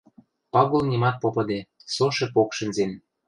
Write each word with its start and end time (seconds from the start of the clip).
Пагул 0.55 0.83
нимат 0.91 1.15
попыде, 1.21 1.59
со 1.93 2.05
шӹпок 2.15 2.49
шӹнзен. 2.57 2.91